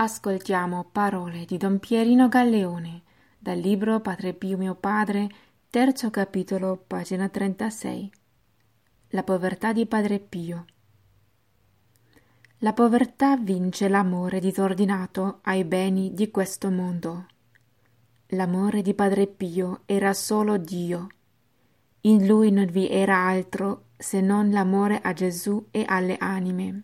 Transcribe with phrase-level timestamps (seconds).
[0.00, 3.02] Ascoltiamo parole di Don Pierino Galleone
[3.36, 5.28] dal libro Padre Pio mio padre,
[5.70, 8.12] terzo capitolo, pagina 36.
[9.08, 10.66] La povertà di Padre Pio.
[12.58, 17.26] La povertà vince l'amore disordinato ai beni di questo mondo.
[18.28, 21.08] L'amore di Padre Pio era solo Dio.
[22.02, 26.82] In lui non vi era altro se non l'amore a Gesù e alle anime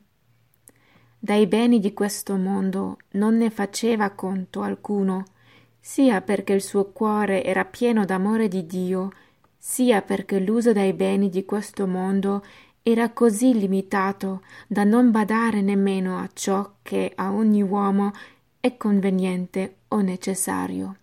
[1.24, 5.24] dai beni di questo mondo non ne faceva conto alcuno,
[5.80, 9.10] sia perché il suo cuore era pieno d'amore di Dio,
[9.56, 12.44] sia perché l'uso dei beni di questo mondo
[12.82, 18.12] era così limitato da non badare nemmeno a ciò che a ogni uomo
[18.60, 20.96] è conveniente o necessario.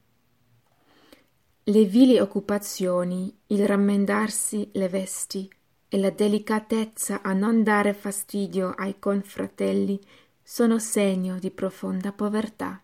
[1.64, 5.50] Le vili occupazioni, il rammendarsi le vesti,
[5.94, 10.00] e la delicatezza a non dare fastidio ai confratelli
[10.42, 12.82] sono segno di profonda povertà.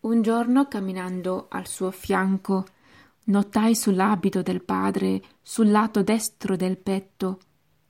[0.00, 2.66] Un giorno camminando al suo fianco
[3.26, 7.38] notai sull'abito del padre, sul lato destro del petto,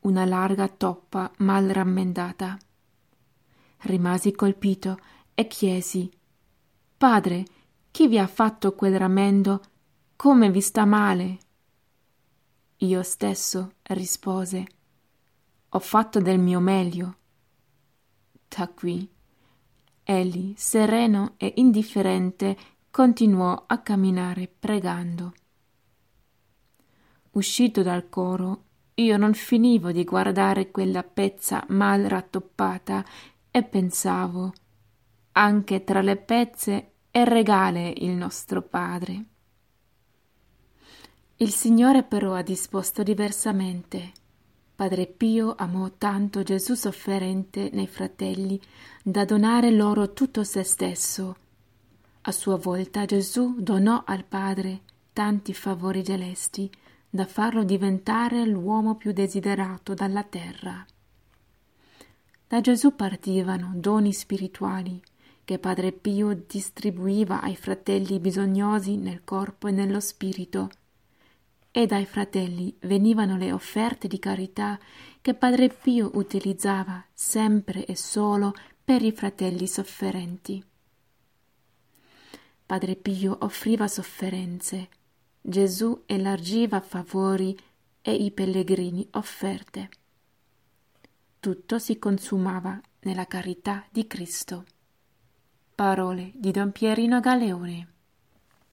[0.01, 2.58] una larga toppa mal rammendata.
[3.78, 4.98] Rimasi colpito
[5.34, 6.11] e chiesi
[6.98, 7.47] Padre,
[7.91, 9.62] chi vi ha fatto quel rammendo?
[10.17, 11.39] Come vi sta male?
[12.83, 14.65] Io stesso rispose
[15.71, 17.17] Ho fatto del mio meglio.
[18.47, 19.09] Da qui
[20.05, 22.57] egli, sereno e indifferente,
[22.89, 25.35] continuò a camminare pregando.
[27.33, 28.62] Uscito dal coro,
[28.95, 33.05] io non finivo di guardare quella pezza mal rattoppata
[33.51, 34.53] e pensavo
[35.33, 39.25] anche tra le pezze è regale il nostro Padre.
[41.41, 44.11] Il Signore però ha disposto diversamente.
[44.75, 48.61] Padre Pio amò tanto Gesù sofferente nei fratelli
[49.05, 51.36] da donare loro tutto se stesso.
[52.22, 54.80] A sua volta Gesù donò al Padre
[55.12, 56.69] tanti favori celesti
[57.08, 60.84] da farlo diventare l'uomo più desiderato dalla terra.
[62.48, 65.01] Da Gesù partivano doni spirituali
[65.45, 70.68] che Padre Pio distribuiva ai fratelli bisognosi nel corpo e nello spirito
[71.78, 74.77] e dai fratelli venivano le offerte di carità
[75.20, 78.52] che Padre Pio utilizzava sempre e solo
[78.83, 80.61] per i fratelli sofferenti.
[82.66, 84.89] Padre Pio offriva sofferenze,
[85.40, 87.56] Gesù elargiva favori
[88.02, 89.89] e i pellegrini offerte.
[91.39, 94.64] Tutto si consumava nella carità di Cristo.
[95.77, 97.98] Parole di Don Pierino Galeone.